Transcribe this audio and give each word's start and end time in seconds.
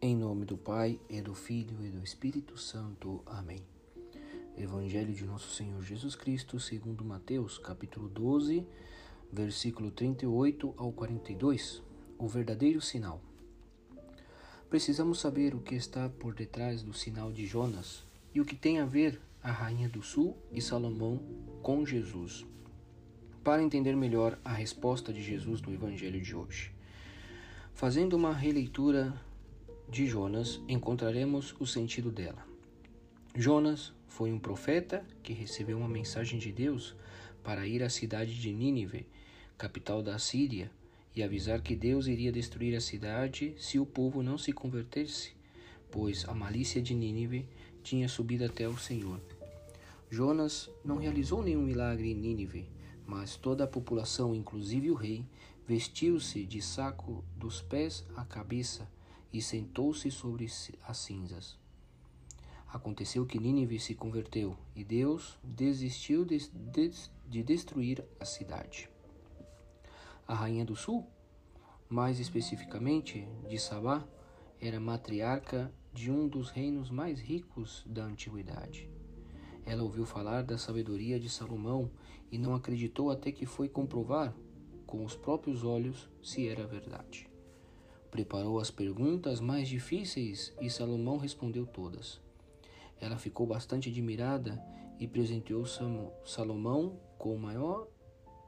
Em 0.00 0.14
nome 0.14 0.44
do 0.44 0.56
Pai, 0.56 1.00
e 1.10 1.20
do 1.20 1.34
Filho 1.34 1.84
e 1.84 1.90
do 1.90 2.04
Espírito 2.04 2.56
Santo. 2.56 3.20
Amém. 3.26 3.64
Evangelho 4.56 5.12
de 5.12 5.24
Nosso 5.24 5.52
Senhor 5.52 5.82
Jesus 5.82 6.14
Cristo, 6.14 6.60
segundo 6.60 7.04
Mateus, 7.04 7.58
capítulo 7.58 8.08
12, 8.08 8.64
versículo 9.32 9.90
38 9.90 10.72
ao 10.76 10.92
42. 10.92 11.82
O 12.16 12.28
verdadeiro 12.28 12.80
sinal. 12.80 13.20
Precisamos 14.70 15.18
saber 15.18 15.52
o 15.56 15.60
que 15.60 15.74
está 15.74 16.08
por 16.08 16.32
detrás 16.32 16.80
do 16.80 16.94
sinal 16.94 17.32
de 17.32 17.44
Jonas 17.44 18.04
e 18.32 18.40
o 18.40 18.44
que 18.44 18.54
tem 18.54 18.78
a 18.78 18.86
ver 18.86 19.20
a 19.42 19.50
rainha 19.50 19.88
do 19.88 20.00
sul 20.00 20.36
e 20.52 20.62
Salomão 20.62 21.20
com 21.60 21.84
Jesus. 21.84 22.46
Para 23.42 23.64
entender 23.64 23.96
melhor 23.96 24.38
a 24.44 24.52
resposta 24.52 25.12
de 25.12 25.24
Jesus 25.24 25.60
no 25.60 25.74
evangelho 25.74 26.22
de 26.22 26.36
hoje. 26.36 26.72
Fazendo 27.74 28.14
uma 28.14 28.32
releitura 28.32 29.12
de 29.90 30.06
Jonas, 30.06 30.60
encontraremos 30.68 31.54
o 31.58 31.66
sentido 31.66 32.10
dela. 32.10 32.46
Jonas 33.34 33.94
foi 34.06 34.30
um 34.30 34.38
profeta 34.38 35.02
que 35.22 35.32
recebeu 35.32 35.78
uma 35.78 35.88
mensagem 35.88 36.38
de 36.38 36.52
Deus 36.52 36.94
para 37.42 37.66
ir 37.66 37.82
à 37.82 37.88
cidade 37.88 38.38
de 38.38 38.52
Nínive, 38.52 39.06
capital 39.56 40.02
da 40.02 40.18
Síria, 40.18 40.70
e 41.16 41.22
avisar 41.22 41.62
que 41.62 41.74
Deus 41.74 42.06
iria 42.06 42.30
destruir 42.30 42.76
a 42.76 42.82
cidade 42.82 43.54
se 43.58 43.78
o 43.78 43.86
povo 43.86 44.22
não 44.22 44.36
se 44.36 44.52
convertesse, 44.52 45.32
pois 45.90 46.28
a 46.28 46.34
malícia 46.34 46.82
de 46.82 46.94
Nínive 46.94 47.48
tinha 47.82 48.08
subido 48.08 48.44
até 48.44 48.68
o 48.68 48.76
Senhor. 48.76 49.18
Jonas 50.10 50.70
não 50.84 50.98
realizou 50.98 51.42
nenhum 51.42 51.62
milagre 51.62 52.10
em 52.12 52.14
Nínive, 52.14 52.68
mas 53.06 53.36
toda 53.36 53.64
a 53.64 53.66
população, 53.66 54.34
inclusive 54.34 54.90
o 54.90 54.94
rei, 54.94 55.24
vestiu-se 55.66 56.44
de 56.44 56.60
saco 56.60 57.24
dos 57.36 57.62
pés 57.62 58.04
à 58.14 58.24
cabeça 58.24 58.86
e 59.32 59.42
sentou-se 59.42 60.10
sobre 60.10 60.46
as 60.86 60.98
cinzas. 60.98 61.58
Aconteceu 62.66 63.24
que 63.24 63.38
Nínive 63.38 63.78
se 63.78 63.94
converteu 63.94 64.56
e 64.76 64.84
Deus 64.84 65.38
desistiu 65.42 66.24
de, 66.24 66.38
de, 66.50 66.90
de, 67.26 67.42
destruir 67.42 68.04
a 68.20 68.24
cidade. 68.24 68.90
A 70.26 70.34
rainha 70.34 70.64
do 70.64 70.76
sul, 70.76 71.06
mais 71.88 72.20
especificamente 72.20 73.26
de 73.48 73.58
Sabá, 73.58 74.06
era 74.60 74.78
matriarca 74.78 75.72
de 75.94 76.10
um 76.10 76.28
dos 76.28 76.50
reinos 76.50 76.90
mais 76.90 77.20
ricos 77.20 77.82
da 77.86 78.04
antiguidade. 78.04 78.90
Ela 79.64 79.82
ouviu 79.82 80.04
falar 80.04 80.42
da 80.42 80.58
sabedoria 80.58 81.18
de 81.18 81.30
Salomão 81.30 81.90
e 82.30 82.38
não 82.38 82.54
acreditou 82.54 83.10
até 83.10 83.32
que 83.32 83.46
foi 83.46 83.68
comprovar 83.68 84.34
com 84.86 85.04
os 85.04 85.16
próprios 85.16 85.64
olhos 85.64 86.08
se 86.22 86.48
era 86.48 86.66
verdade. 86.66 87.27
Preparou 88.10 88.58
as 88.58 88.70
perguntas 88.70 89.40
mais 89.40 89.68
difíceis 89.68 90.52
e 90.60 90.70
Salomão 90.70 91.18
respondeu 91.18 91.66
todas. 91.66 92.20
Ela 93.00 93.16
ficou 93.16 93.46
bastante 93.46 93.88
admirada 93.88 94.60
e 94.98 95.06
presenteou 95.06 95.64
Salomão 96.24 96.98
com, 97.16 97.36
maior, 97.36 97.86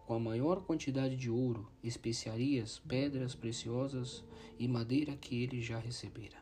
com 0.07 0.15
a 0.15 0.19
maior 0.19 0.63
quantidade 0.63 1.17
de 1.17 1.31
ouro, 1.31 1.71
especiarias, 1.83 2.81
pedras 2.81 3.35
preciosas 3.35 4.25
e 4.59 4.67
madeira 4.67 5.17
que 5.17 5.43
ele 5.43 5.61
já 5.61 5.79
recebera. 5.79 6.39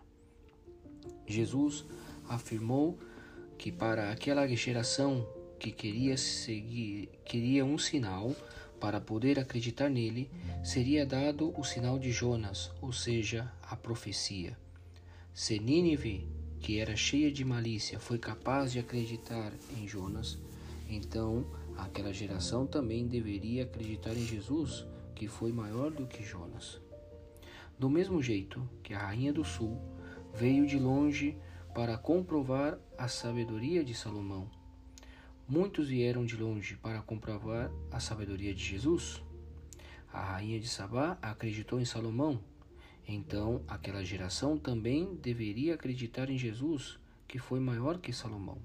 Jesus 1.26 1.84
afirmou 2.28 2.98
que 3.58 3.70
para 3.72 4.10
aquela 4.10 4.46
geração 4.46 5.26
que 5.58 5.72
queria 5.72 6.16
seguir, 6.16 7.08
queria 7.24 7.64
um 7.64 7.76
sinal, 7.76 8.34
para 8.80 9.00
poder 9.00 9.38
acreditar 9.38 9.88
nele, 9.88 10.30
seria 10.62 11.04
dado 11.04 11.52
o 11.58 11.64
sinal 11.64 11.98
de 11.98 12.10
Jonas, 12.10 12.70
ou 12.80 12.92
seja, 12.92 13.50
a 13.62 13.76
profecia. 13.76 14.56
Se 15.34 15.58
Nínive, 15.58 16.28
que 16.60 16.78
era 16.78 16.96
cheia 16.96 17.30
de 17.30 17.44
malícia, 17.44 17.98
foi 17.98 18.18
capaz 18.18 18.72
de 18.72 18.78
acreditar 18.78 19.52
em 19.76 19.86
Jonas, 19.86 20.38
então 20.88 21.46
aquela 21.76 22.12
geração 22.12 22.66
também 22.66 23.06
deveria 23.06 23.64
acreditar 23.64 24.14
em 24.14 24.26
Jesus, 24.26 24.84
que 25.14 25.28
foi 25.28 25.52
maior 25.52 25.90
do 25.90 26.06
que 26.06 26.24
Jonas. 26.24 26.80
Do 27.78 27.88
mesmo 27.88 28.20
jeito 28.20 28.68
que 28.82 28.92
a 28.92 28.98
rainha 28.98 29.32
do 29.32 29.44
sul 29.44 29.80
veio 30.34 30.66
de 30.66 30.78
longe 30.78 31.36
para 31.74 31.96
comprovar 31.96 32.78
a 32.96 33.06
sabedoria 33.06 33.84
de 33.84 33.94
Salomão, 33.94 34.50
Muitos 35.50 35.88
vieram 35.88 36.26
de 36.26 36.36
longe 36.36 36.76
para 36.76 37.00
comprovar 37.00 37.70
a 37.90 37.98
sabedoria 37.98 38.54
de 38.54 38.62
Jesus. 38.62 39.24
A 40.12 40.22
rainha 40.22 40.60
de 40.60 40.68
Sabá 40.68 41.16
acreditou 41.22 41.80
em 41.80 41.86
Salomão. 41.86 42.38
Então, 43.06 43.64
aquela 43.66 44.04
geração 44.04 44.58
também 44.58 45.14
deveria 45.14 45.72
acreditar 45.72 46.28
em 46.28 46.36
Jesus, 46.36 46.98
que 47.26 47.38
foi 47.38 47.60
maior 47.60 47.96
que 47.96 48.12
Salomão. 48.12 48.58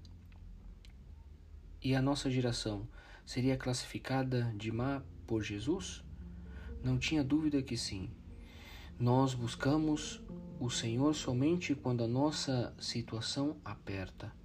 E 1.81 1.95
a 1.95 2.01
nossa 2.01 2.29
geração 2.29 2.85
seria 3.25 3.55
classificada 3.55 4.53
de 4.57 4.69
má 4.69 5.01
por 5.25 5.41
Jesus? 5.41 6.03
Não 6.83 6.99
tinha 6.99 7.23
dúvida 7.23 7.63
que 7.63 7.77
sim. 7.77 8.09
Nós 8.99 9.33
buscamos 9.33 10.21
o 10.59 10.69
Senhor 10.69 11.15
somente 11.15 11.73
quando 11.75 12.03
a 12.03 12.07
nossa 12.09 12.75
situação 12.77 13.55
aperta. 13.63 14.42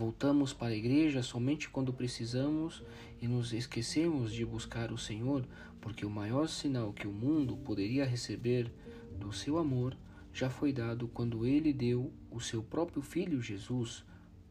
Voltamos 0.00 0.54
para 0.54 0.68
a 0.68 0.74
igreja 0.74 1.22
somente 1.22 1.68
quando 1.68 1.92
precisamos 1.92 2.82
e 3.20 3.28
nos 3.28 3.52
esquecemos 3.52 4.32
de 4.32 4.46
buscar 4.46 4.90
o 4.90 4.96
Senhor, 4.96 5.44
porque 5.78 6.06
o 6.06 6.10
maior 6.10 6.48
sinal 6.48 6.90
que 6.90 7.06
o 7.06 7.12
mundo 7.12 7.54
poderia 7.58 8.06
receber 8.06 8.72
do 9.18 9.30
seu 9.30 9.58
amor 9.58 9.94
já 10.32 10.48
foi 10.48 10.72
dado 10.72 11.06
quando 11.06 11.46
ele 11.46 11.70
deu 11.70 12.10
o 12.30 12.40
seu 12.40 12.62
próprio 12.62 13.02
Filho 13.02 13.42
Jesus 13.42 14.02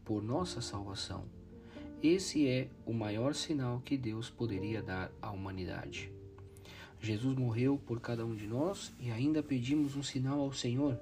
por 0.05 0.21
nossa 0.21 0.61
salvação. 0.61 1.25
Esse 2.03 2.47
é 2.47 2.69
o 2.85 2.93
maior 2.93 3.33
sinal 3.33 3.81
que 3.83 3.97
Deus 3.97 4.29
poderia 4.29 4.83
dar 4.83 5.11
à 5.19 5.31
humanidade. 5.31 6.11
Jesus 7.01 7.35
morreu 7.35 7.75
por 7.87 7.99
cada 7.99 8.23
um 8.23 8.35
de 8.35 8.45
nós 8.45 8.93
e 8.99 9.09
ainda 9.09 9.41
pedimos 9.41 9.95
um 9.95 10.03
sinal 10.03 10.41
ao 10.41 10.53
Senhor. 10.53 10.95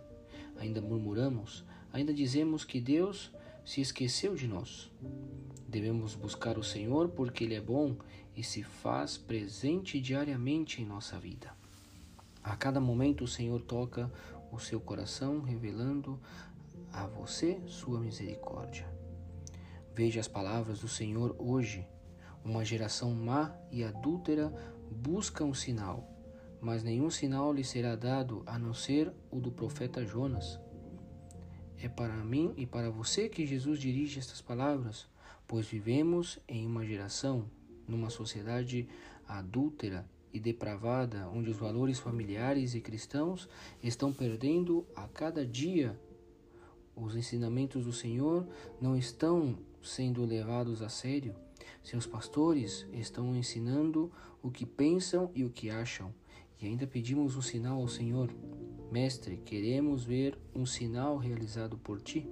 Ainda 0.57 0.79
murmuramos, 0.79 1.65
ainda 1.91 2.13
dizemos 2.13 2.63
que 2.63 2.79
Deus 2.79 3.29
se 3.67 3.81
esqueceu 3.81 4.33
de 4.33 4.47
nós. 4.47 4.89
Devemos 5.67 6.15
buscar 6.15 6.57
o 6.57 6.63
Senhor 6.63 7.09
porque 7.09 7.43
Ele 7.43 7.53
é 7.53 7.59
bom 7.59 7.97
e 8.33 8.41
se 8.41 8.63
faz 8.63 9.17
presente 9.17 9.99
diariamente 9.99 10.81
em 10.81 10.85
nossa 10.85 11.19
vida. 11.19 11.53
A 12.41 12.55
cada 12.55 12.79
momento 12.79 13.25
o 13.25 13.27
Senhor 13.27 13.61
toca 13.61 14.09
o 14.53 14.57
seu 14.57 14.79
coração, 14.79 15.41
revelando 15.41 16.17
a 16.93 17.07
você 17.07 17.59
sua 17.67 17.99
misericórdia. 17.99 18.87
Veja 19.93 20.21
as 20.21 20.29
palavras 20.29 20.79
do 20.79 20.87
Senhor 20.87 21.35
hoje. 21.37 21.85
Uma 22.45 22.63
geração 22.63 23.13
má 23.13 23.53
e 23.69 23.83
adúltera 23.83 24.49
busca 24.89 25.43
um 25.43 25.53
sinal, 25.53 26.09
mas 26.61 26.83
nenhum 26.83 27.09
sinal 27.09 27.51
lhe 27.51 27.65
será 27.65 27.97
dado 27.97 28.43
a 28.45 28.57
não 28.57 28.73
ser 28.73 29.11
o 29.29 29.41
do 29.41 29.51
profeta 29.51 30.05
Jonas. 30.05 30.57
É 31.79 31.87
para 31.87 32.15
mim 32.23 32.53
e 32.57 32.65
para 32.65 32.89
você 32.89 33.29
que 33.29 33.45
Jesus 33.45 33.79
dirige 33.79 34.17
estas 34.17 34.41
palavras, 34.41 35.07
pois 35.47 35.67
vivemos 35.67 36.39
em 36.47 36.65
uma 36.65 36.83
geração, 36.83 37.49
numa 37.87 38.09
sociedade 38.09 38.87
adúltera 39.27 40.07
e 40.33 40.39
depravada, 40.39 41.29
onde 41.29 41.51
os 41.51 41.57
valores 41.57 41.99
familiares 41.99 42.73
e 42.73 42.81
cristãos 42.81 43.47
estão 43.81 44.11
perdendo 44.11 44.87
a 44.95 45.07
cada 45.07 45.45
dia. 45.45 45.99
Os 46.95 47.15
ensinamentos 47.15 47.85
do 47.85 47.93
Senhor 47.93 48.47
não 48.81 48.97
estão 48.97 49.59
sendo 49.81 50.25
levados 50.25 50.81
a 50.81 50.89
sério. 50.89 51.35
Seus 51.83 52.07
pastores 52.07 52.87
estão 52.91 53.35
ensinando 53.35 54.11
o 54.41 54.49
que 54.49 54.65
pensam 54.65 55.31
e 55.35 55.43
o 55.43 55.49
que 55.49 55.69
acham, 55.69 56.13
e 56.61 56.65
ainda 56.65 56.87
pedimos 56.87 57.35
um 57.35 57.41
sinal 57.41 57.81
ao 57.81 57.87
Senhor. 57.87 58.29
Mestre, 58.91 59.37
queremos 59.37 60.03
ver 60.03 60.37
um 60.55 60.65
sinal 60.65 61.17
realizado 61.17 61.77
por 61.77 62.01
ti. 62.01 62.27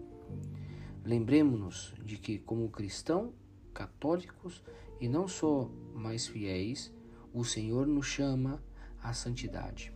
Lembremos-nos 1.04 1.94
de 2.04 2.18
que, 2.18 2.40
como 2.40 2.70
cristãos 2.70 3.34
católicos 3.74 4.64
e 5.00 5.08
não 5.08 5.28
só 5.28 5.70
mais 5.94 6.26
fiéis, 6.28 6.94
o 7.34 7.44
Senhor 7.44 7.86
nos 7.86 8.08
chama 8.08 8.64
à 9.04 9.14
santidade. 9.14 9.92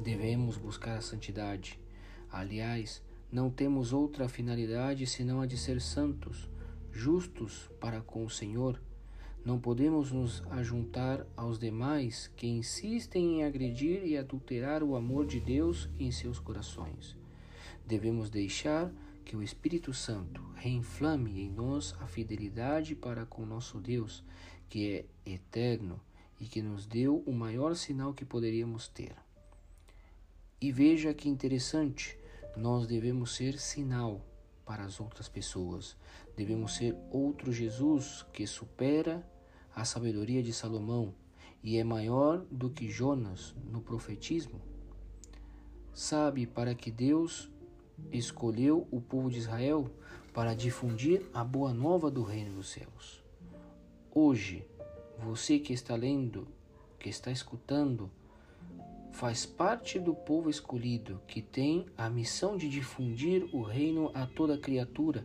Devemos 0.00 0.58
buscar 0.58 0.98
a 0.98 1.00
santidade. 1.00 1.80
Aliás, 2.30 3.02
não 3.30 3.50
temos 3.50 3.92
outra 3.92 4.28
finalidade 4.28 5.06
senão 5.06 5.40
a 5.40 5.46
de 5.46 5.56
ser 5.56 5.80
santos, 5.80 6.50
justos 6.90 7.70
para 7.80 8.00
com 8.00 8.24
o 8.24 8.30
Senhor 8.30 8.80
não 9.48 9.58
podemos 9.58 10.12
nos 10.12 10.42
ajuntar 10.50 11.26
aos 11.34 11.58
demais 11.58 12.30
que 12.36 12.46
insistem 12.46 13.40
em 13.40 13.44
agredir 13.44 14.04
e 14.04 14.14
adulterar 14.14 14.82
o 14.82 14.94
amor 14.94 15.24
de 15.24 15.40
Deus 15.40 15.88
em 15.98 16.12
seus 16.12 16.38
corações. 16.38 17.16
Devemos 17.86 18.28
deixar 18.28 18.92
que 19.24 19.34
o 19.34 19.42
Espírito 19.42 19.94
Santo 19.94 20.42
reinflame 20.54 21.40
em 21.40 21.50
nós 21.50 21.94
a 21.98 22.06
fidelidade 22.06 22.94
para 22.94 23.24
com 23.24 23.46
nosso 23.46 23.80
Deus, 23.80 24.22
que 24.68 25.06
é 25.24 25.32
eterno 25.32 25.98
e 26.38 26.44
que 26.44 26.60
nos 26.60 26.84
deu 26.84 27.22
o 27.26 27.32
maior 27.32 27.74
sinal 27.74 28.12
que 28.12 28.26
poderíamos 28.26 28.86
ter. 28.86 29.16
E 30.60 30.70
veja 30.70 31.14
que 31.14 31.26
interessante, 31.26 32.18
nós 32.54 32.86
devemos 32.86 33.34
ser 33.34 33.58
sinal 33.58 34.20
para 34.66 34.84
as 34.84 35.00
outras 35.00 35.26
pessoas. 35.26 35.96
Devemos 36.36 36.76
ser 36.76 36.94
outro 37.10 37.50
Jesus 37.50 38.26
que 38.30 38.46
supera 38.46 39.26
a 39.78 39.84
sabedoria 39.84 40.42
de 40.42 40.52
Salomão 40.52 41.14
e 41.62 41.78
é 41.78 41.84
maior 41.84 42.44
do 42.50 42.68
que 42.68 42.90
Jonas 42.90 43.54
no 43.70 43.80
profetismo. 43.80 44.60
Sabe 45.94 46.48
para 46.48 46.74
que 46.74 46.90
Deus 46.90 47.48
escolheu 48.10 48.88
o 48.90 49.00
povo 49.00 49.30
de 49.30 49.38
Israel 49.38 49.88
para 50.34 50.52
difundir 50.52 51.24
a 51.32 51.44
boa 51.44 51.72
nova 51.72 52.10
do 52.10 52.24
reino 52.24 52.56
dos 52.56 52.70
céus. 52.70 53.22
Hoje, 54.12 54.66
você 55.16 55.60
que 55.60 55.72
está 55.72 55.94
lendo, 55.94 56.48
que 56.98 57.08
está 57.08 57.30
escutando, 57.30 58.10
faz 59.12 59.46
parte 59.46 59.96
do 60.00 60.12
povo 60.12 60.50
escolhido 60.50 61.22
que 61.28 61.40
tem 61.40 61.86
a 61.96 62.10
missão 62.10 62.56
de 62.56 62.68
difundir 62.68 63.48
o 63.54 63.62
reino 63.62 64.10
a 64.12 64.26
toda 64.26 64.58
criatura. 64.58 65.24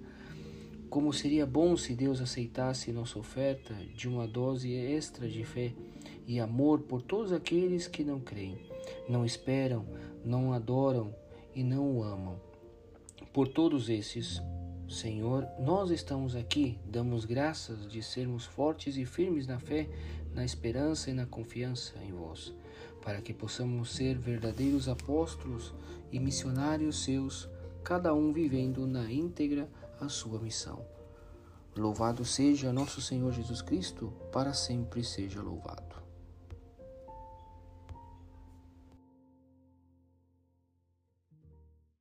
Como 0.93 1.11
seria 1.11 1.43
bom 1.43 1.75
se 1.75 1.95
Deus 1.95 2.21
aceitasse 2.21 2.91
nossa 2.91 3.17
oferta 3.17 3.73
de 3.95 4.07
uma 4.07 4.27
dose 4.27 4.71
extra 4.71 5.27
de 5.27 5.43
fé 5.43 5.73
e 6.27 6.39
amor 6.39 6.81
por 6.81 7.01
todos 7.01 7.33
aqueles 7.33 7.87
que 7.87 8.03
não 8.03 8.19
creem, 8.19 8.59
não 9.09 9.25
esperam, 9.25 9.87
não 10.23 10.53
adoram 10.53 11.11
e 11.55 11.63
não 11.63 11.97
o 11.97 12.03
amam. 12.03 12.39
Por 13.33 13.47
todos 13.47 13.89
esses, 13.89 14.39
Senhor, 14.87 15.47
nós 15.59 15.89
estamos 15.89 16.35
aqui, 16.35 16.77
damos 16.85 17.25
graças 17.25 17.91
de 17.91 18.03
sermos 18.03 18.45
fortes 18.45 18.95
e 18.95 19.03
firmes 19.03 19.47
na 19.47 19.57
fé, 19.59 19.89
na 20.31 20.45
esperança 20.45 21.09
e 21.09 21.13
na 21.15 21.25
confiança 21.25 21.95
em 22.07 22.11
vós, 22.11 22.53
para 23.01 23.19
que 23.19 23.33
possamos 23.33 23.95
ser 23.95 24.15
verdadeiros 24.15 24.87
apóstolos 24.87 25.73
e 26.11 26.19
missionários 26.19 27.03
seus, 27.03 27.49
cada 27.83 28.13
um 28.13 28.31
vivendo 28.31 28.85
na 28.85 29.11
íntegra 29.11 29.67
a 30.03 30.09
sua 30.09 30.39
missão. 30.39 30.85
Louvado 31.75 32.23
seja 32.25 32.71
nosso 32.71 33.01
Senhor 33.01 33.31
Jesus 33.31 33.61
Cristo, 33.61 34.13
para 34.31 34.53
sempre 34.53 35.03
seja 35.03 35.41
louvado. 35.41 36.02